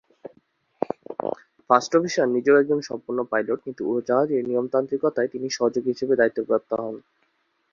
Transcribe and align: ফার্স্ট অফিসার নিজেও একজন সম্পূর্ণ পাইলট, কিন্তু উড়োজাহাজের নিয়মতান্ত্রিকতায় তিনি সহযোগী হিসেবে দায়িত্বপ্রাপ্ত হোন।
ফার্স্ট 1.69 1.91
অফিসার 1.97 2.27
নিজেও 2.35 2.59
একজন 2.61 2.79
সম্পূর্ণ 2.89 3.19
পাইলট, 3.31 3.59
কিন্তু 3.65 3.81
উড়োজাহাজের 3.89 4.47
নিয়মতান্ত্রিকতায় 4.49 5.31
তিনি 5.33 5.47
সহযোগী 5.57 5.89
হিসেবে 5.93 6.13
দায়িত্বপ্রাপ্ত 6.19 6.71
হোন। 6.81 6.95